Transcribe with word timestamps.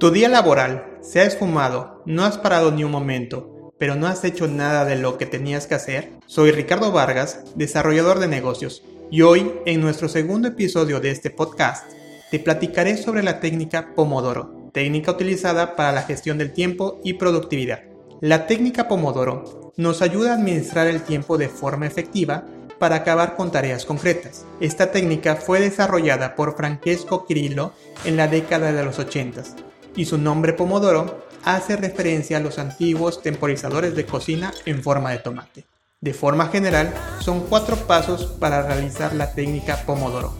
Tu 0.00 0.10
día 0.10 0.30
laboral 0.30 0.96
se 1.02 1.20
ha 1.20 1.24
esfumado, 1.24 2.02
no 2.06 2.24
has 2.24 2.38
parado 2.38 2.72
ni 2.72 2.84
un 2.84 2.90
momento, 2.90 3.74
pero 3.76 3.96
no 3.96 4.06
has 4.06 4.24
hecho 4.24 4.48
nada 4.48 4.86
de 4.86 4.96
lo 4.96 5.18
que 5.18 5.26
tenías 5.26 5.66
que 5.66 5.74
hacer. 5.74 6.12
Soy 6.24 6.52
Ricardo 6.52 6.90
Vargas, 6.90 7.40
desarrollador 7.54 8.18
de 8.18 8.26
negocios, 8.26 8.82
y 9.10 9.20
hoy, 9.20 9.52
en 9.66 9.82
nuestro 9.82 10.08
segundo 10.08 10.48
episodio 10.48 11.00
de 11.00 11.10
este 11.10 11.28
podcast, 11.28 11.84
te 12.30 12.38
platicaré 12.38 12.96
sobre 12.96 13.22
la 13.22 13.40
técnica 13.40 13.94
Pomodoro, 13.94 14.70
técnica 14.72 15.10
utilizada 15.10 15.76
para 15.76 15.92
la 15.92 16.04
gestión 16.04 16.38
del 16.38 16.54
tiempo 16.54 16.98
y 17.04 17.12
productividad. 17.12 17.82
La 18.22 18.46
técnica 18.46 18.88
Pomodoro 18.88 19.74
nos 19.76 20.00
ayuda 20.00 20.30
a 20.30 20.36
administrar 20.36 20.86
el 20.86 21.02
tiempo 21.02 21.36
de 21.36 21.50
forma 21.50 21.86
efectiva 21.86 22.46
para 22.78 22.96
acabar 22.96 23.36
con 23.36 23.52
tareas 23.52 23.84
concretas. 23.84 24.46
Esta 24.60 24.92
técnica 24.92 25.36
fue 25.36 25.60
desarrollada 25.60 26.36
por 26.36 26.56
Francesco 26.56 27.26
Kirillo 27.26 27.74
en 28.06 28.16
la 28.16 28.28
década 28.28 28.72
de 28.72 28.82
los 28.82 28.98
80 28.98 29.69
y 29.96 30.04
su 30.04 30.18
nombre 30.18 30.52
Pomodoro 30.52 31.24
hace 31.44 31.76
referencia 31.76 32.36
a 32.36 32.40
los 32.40 32.58
antiguos 32.58 33.22
temporizadores 33.22 33.94
de 33.94 34.06
cocina 34.06 34.52
en 34.66 34.82
forma 34.82 35.10
de 35.10 35.18
tomate. 35.18 35.64
De 36.00 36.14
forma 36.14 36.48
general, 36.48 36.94
son 37.20 37.40
cuatro 37.40 37.76
pasos 37.76 38.24
para 38.38 38.62
realizar 38.62 39.14
la 39.14 39.32
técnica 39.32 39.84
Pomodoro. 39.84 40.34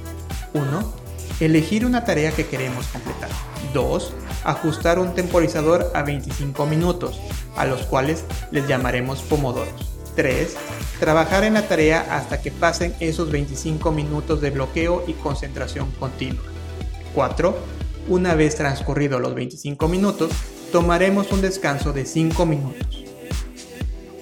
1. 0.55 0.95
Elegir 1.41 1.85
una 1.85 2.05
tarea 2.05 2.33
que 2.33 2.47
queremos 2.47 2.87
completar. 2.87 3.31
2. 3.75 4.13
Ajustar 4.45 4.99
un 4.99 5.15
temporizador 5.15 5.91
a 5.95 6.03
25 6.03 6.67
minutos, 6.67 7.21
a 7.57 7.67
los 7.67 7.83
cuales 7.83 8.25
les 8.51 8.67
llamaremos 8.67 9.21
pomodoros. 9.23 9.91
3. 10.17 10.57
Trabajar 10.99 11.45
en 11.45 11.55
la 11.55 11.69
tarea 11.69 12.07
hasta 12.11 12.41
que 12.41 12.51
pasen 12.51 12.95
esos 13.01 13.31
25 13.31 13.93
minutos 13.93 14.41
de 14.41 14.51
bloqueo 14.51 15.05
y 15.07 15.13
concentración 15.15 15.91
continua. 15.99 16.43
4 17.15 17.80
una 18.09 18.35
vez 18.35 18.57
transcurridos 18.57 19.21
los 19.21 19.35
25 19.35 19.89
minutos, 19.89 20.31
tomaremos 20.73 21.31
un 21.33 21.41
descanso 21.41 21.93
de 21.93 22.05
5 22.05 22.47
minutos. 22.47 23.05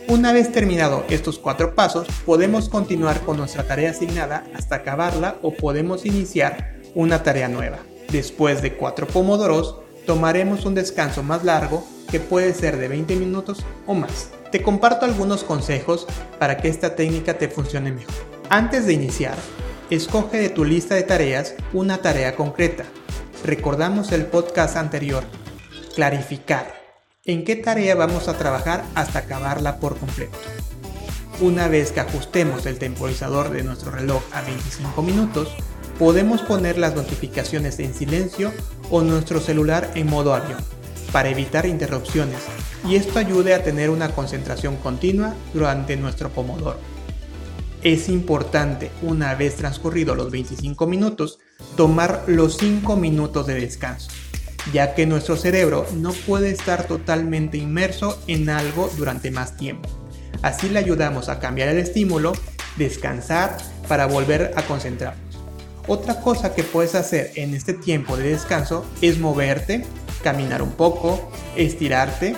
Una 0.08 0.32
vez 0.32 0.50
terminado 0.50 1.04
estos 1.10 1.38
cuatro 1.38 1.74
pasos, 1.74 2.08
podemos 2.24 2.70
continuar 2.70 3.20
con 3.20 3.36
nuestra 3.36 3.64
tarea 3.64 3.90
asignada 3.90 4.44
hasta 4.54 4.76
acabarla 4.76 5.36
o 5.42 5.52
podemos 5.52 6.06
iniciar 6.06 6.80
una 6.94 7.22
tarea 7.22 7.48
nueva. 7.48 7.80
Después 8.10 8.62
de 8.62 8.74
cuatro 8.74 9.06
pomodoros, 9.06 9.80
tomaremos 10.06 10.64
un 10.64 10.74
descanso 10.74 11.22
más 11.22 11.44
largo 11.44 11.86
que 12.10 12.20
puede 12.20 12.54
ser 12.54 12.78
de 12.78 12.88
20 12.88 13.16
minutos 13.16 13.66
o 13.86 13.92
más. 13.92 14.30
Te 14.50 14.62
comparto 14.62 15.04
algunos 15.04 15.44
consejos 15.44 16.06
para 16.38 16.56
que 16.56 16.68
esta 16.68 16.96
técnica 16.96 17.36
te 17.36 17.48
funcione 17.48 17.92
mejor. 17.92 18.14
Antes 18.48 18.86
de 18.86 18.94
iniciar, 18.94 19.36
escoge 19.90 20.38
de 20.38 20.48
tu 20.48 20.64
lista 20.64 20.94
de 20.94 21.02
tareas 21.02 21.54
una 21.74 21.98
tarea 21.98 22.34
concreta 22.34 22.86
recordamos 23.44 24.12
el 24.12 24.26
podcast 24.26 24.76
anterior, 24.76 25.24
clarificar 25.94 26.74
en 27.24 27.44
qué 27.44 27.56
tarea 27.56 27.94
vamos 27.94 28.28
a 28.28 28.38
trabajar 28.38 28.84
hasta 28.94 29.20
acabarla 29.20 29.78
por 29.80 29.96
completo. 29.98 30.38
Una 31.40 31.68
vez 31.68 31.92
que 31.92 32.00
ajustemos 32.00 32.66
el 32.66 32.78
temporizador 32.78 33.50
de 33.50 33.62
nuestro 33.62 33.90
reloj 33.90 34.22
a 34.32 34.42
25 34.42 35.02
minutos, 35.02 35.54
podemos 35.98 36.42
poner 36.42 36.78
las 36.78 36.94
notificaciones 36.94 37.78
en 37.78 37.94
silencio 37.94 38.52
o 38.90 39.02
nuestro 39.02 39.40
celular 39.40 39.90
en 39.94 40.08
modo 40.08 40.34
avión 40.34 40.58
para 41.12 41.28
evitar 41.28 41.66
interrupciones 41.66 42.40
y 42.86 42.96
esto 42.96 43.18
ayude 43.18 43.54
a 43.54 43.62
tener 43.62 43.90
una 43.90 44.10
concentración 44.10 44.76
continua 44.76 45.34
durante 45.52 45.96
nuestro 45.96 46.30
pomodoro. 46.30 46.78
Es 47.82 48.08
importante, 48.08 48.90
una 49.02 49.34
vez 49.34 49.56
transcurridos 49.56 50.16
los 50.16 50.30
25 50.30 50.86
minutos, 50.86 51.38
tomar 51.78 52.24
los 52.26 52.56
5 52.56 52.96
minutos 52.96 53.46
de 53.46 53.54
descanso, 53.54 54.10
ya 54.72 54.94
que 54.94 55.06
nuestro 55.06 55.36
cerebro 55.36 55.86
no 55.94 56.12
puede 56.12 56.50
estar 56.50 56.88
totalmente 56.88 57.56
inmerso 57.56 58.20
en 58.26 58.50
algo 58.50 58.90
durante 58.96 59.30
más 59.30 59.56
tiempo. 59.56 59.88
Así 60.42 60.68
le 60.68 60.80
ayudamos 60.80 61.28
a 61.28 61.38
cambiar 61.38 61.68
el 61.68 61.78
estímulo, 61.78 62.32
descansar 62.76 63.56
para 63.86 64.06
volver 64.06 64.52
a 64.56 64.62
concentrarnos. 64.62 65.38
Otra 65.86 66.20
cosa 66.20 66.52
que 66.52 66.64
puedes 66.64 66.96
hacer 66.96 67.30
en 67.36 67.54
este 67.54 67.74
tiempo 67.74 68.16
de 68.16 68.30
descanso 68.30 68.84
es 69.00 69.18
moverte, 69.18 69.84
caminar 70.22 70.62
un 70.62 70.72
poco, 70.72 71.30
estirarte. 71.56 72.34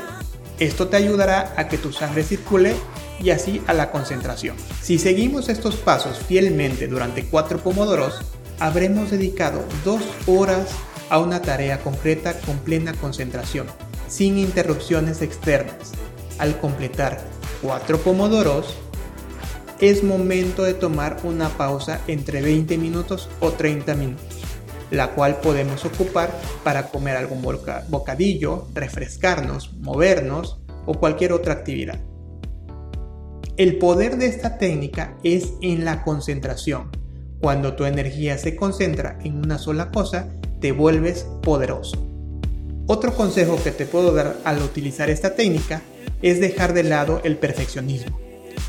Esto 0.58 0.88
te 0.88 0.98
ayudará 0.98 1.54
a 1.56 1.66
que 1.66 1.78
tu 1.78 1.92
sangre 1.92 2.22
circule 2.22 2.75
y 3.22 3.31
así 3.31 3.62
a 3.66 3.72
la 3.72 3.91
concentración. 3.91 4.54
Si 4.82 4.98
seguimos 4.98 5.48
estos 5.48 5.76
pasos 5.76 6.19
fielmente 6.19 6.87
durante 6.87 7.25
cuatro 7.25 7.58
pomodoros, 7.58 8.20
habremos 8.60 9.10
dedicado 9.10 9.65
dos 9.84 10.03
horas 10.26 10.69
a 11.09 11.19
una 11.19 11.43
tarea 11.43 11.81
concreta 11.81 12.38
con 12.41 12.59
plena 12.59 12.93
concentración, 12.93 13.66
sin 14.06 14.38
interrupciones 14.38 15.22
externas. 15.22 15.93
Al 16.38 16.59
completar 16.59 17.20
cuatro 17.62 17.99
pomodoros, 17.99 18.76
es 19.81 20.04
momento 20.04 20.62
de 20.62 20.75
tomar 20.75 21.16
una 21.25 21.49
pausa 21.49 22.00
entre 22.06 22.43
20 22.43 22.76
minutos 22.76 23.31
o 23.41 23.53
30 23.53 23.94
minutos, 23.94 24.43
la 24.91 25.12
cual 25.12 25.41
podemos 25.41 25.84
ocupar 25.87 26.31
para 26.62 26.88
comer 26.88 27.16
algún 27.16 27.43
bocadillo, 27.88 28.69
refrescarnos, 28.75 29.72
movernos 29.81 30.60
o 30.84 30.94
cualquier 30.94 31.32
otra 31.32 31.54
actividad. 31.54 31.99
El 33.56 33.78
poder 33.78 34.16
de 34.16 34.26
esta 34.26 34.59
técnica 34.59 35.16
es 35.22 35.54
en 35.62 35.84
la 35.84 36.03
concentración. 36.03 37.00
Cuando 37.40 37.72
tu 37.74 37.86
energía 37.86 38.36
se 38.36 38.54
concentra 38.54 39.18
en 39.24 39.36
una 39.36 39.58
sola 39.58 39.90
cosa, 39.90 40.28
te 40.60 40.72
vuelves 40.72 41.26
poderoso. 41.42 42.06
Otro 42.86 43.14
consejo 43.14 43.58
que 43.62 43.70
te 43.70 43.86
puedo 43.86 44.12
dar 44.12 44.36
al 44.44 44.60
utilizar 44.62 45.08
esta 45.08 45.34
técnica 45.34 45.80
es 46.20 46.38
dejar 46.38 46.74
de 46.74 46.82
lado 46.82 47.22
el 47.24 47.38
perfeccionismo. 47.38 48.20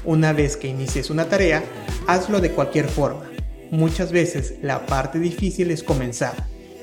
Una 0.06 0.32
vez 0.32 0.56
que 0.56 0.70
inicies 0.70 1.10
una 1.10 1.26
tarea, 1.26 1.64
hazlo 2.08 2.40
de 2.40 2.52
cualquier 2.52 2.88
forma. 2.88 3.30
Muchas 3.72 4.14
veces 4.14 4.56
la 4.62 4.86
parte 4.86 5.20
difícil 5.20 5.70
es 5.70 5.84
comenzar, 5.84 6.34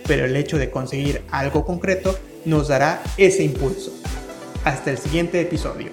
pero 0.06 0.26
el 0.26 0.36
hecho 0.36 0.58
de 0.58 0.70
conseguir 0.70 1.22
algo 1.30 1.64
concreto 1.64 2.18
nos 2.44 2.68
dará 2.68 3.02
ese 3.16 3.44
impulso. 3.44 3.92
Hasta 4.64 4.90
el 4.90 4.98
siguiente 4.98 5.40
episodio. 5.40 5.87